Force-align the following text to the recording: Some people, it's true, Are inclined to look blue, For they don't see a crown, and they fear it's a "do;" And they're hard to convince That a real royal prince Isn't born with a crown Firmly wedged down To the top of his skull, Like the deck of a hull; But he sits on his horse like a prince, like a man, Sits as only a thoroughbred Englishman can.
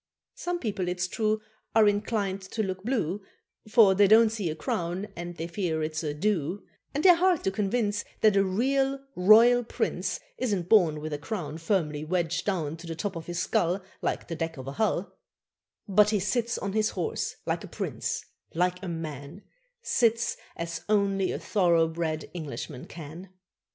Some 0.33 0.57
people, 0.57 0.87
it's 0.87 1.07
true, 1.07 1.41
Are 1.75 1.87
inclined 1.87 2.41
to 2.53 2.63
look 2.63 2.83
blue, 2.83 3.21
For 3.69 3.93
they 3.93 4.07
don't 4.07 4.31
see 4.31 4.49
a 4.49 4.55
crown, 4.55 5.07
and 5.15 5.37
they 5.37 5.45
fear 5.45 5.83
it's 5.83 6.01
a 6.01 6.11
"do;" 6.15 6.63
And 6.91 7.03
they're 7.03 7.13
hard 7.17 7.43
to 7.43 7.51
convince 7.51 8.03
That 8.21 8.35
a 8.35 8.43
real 8.43 8.99
royal 9.15 9.63
prince 9.63 10.19
Isn't 10.39 10.67
born 10.69 11.01
with 11.01 11.13
a 11.13 11.19
crown 11.19 11.59
Firmly 11.59 12.03
wedged 12.03 12.47
down 12.47 12.77
To 12.77 12.87
the 12.87 12.95
top 12.95 13.15
of 13.15 13.27
his 13.27 13.37
skull, 13.37 13.83
Like 14.01 14.27
the 14.27 14.35
deck 14.35 14.57
of 14.57 14.65
a 14.67 14.71
hull; 14.71 15.19
But 15.87 16.09
he 16.09 16.19
sits 16.19 16.57
on 16.57 16.73
his 16.73 16.89
horse 16.89 17.35
like 17.45 17.63
a 17.63 17.67
prince, 17.67 18.25
like 18.55 18.81
a 18.81 18.87
man, 18.87 19.43
Sits 19.83 20.35
as 20.55 20.81
only 20.89 21.31
a 21.31 21.37
thoroughbred 21.37 22.27
Englishman 22.33 22.85
can. 22.87 23.29